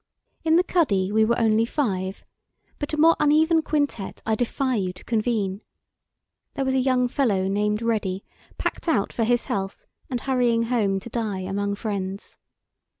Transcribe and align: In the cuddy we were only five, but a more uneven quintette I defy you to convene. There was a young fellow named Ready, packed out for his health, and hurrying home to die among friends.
In 0.43 0.55
the 0.55 0.63
cuddy 0.63 1.11
we 1.11 1.23
were 1.23 1.37
only 1.37 1.63
five, 1.63 2.23
but 2.79 2.91
a 2.91 2.97
more 2.97 3.15
uneven 3.19 3.61
quintette 3.61 4.23
I 4.25 4.33
defy 4.33 4.73
you 4.73 4.91
to 4.93 5.03
convene. 5.03 5.61
There 6.55 6.65
was 6.65 6.73
a 6.73 6.79
young 6.79 7.07
fellow 7.07 7.47
named 7.47 7.83
Ready, 7.83 8.25
packed 8.57 8.87
out 8.87 9.13
for 9.13 9.23
his 9.23 9.45
health, 9.45 9.85
and 10.09 10.21
hurrying 10.21 10.63
home 10.63 10.99
to 11.01 11.09
die 11.11 11.41
among 11.41 11.75
friends. 11.75 12.39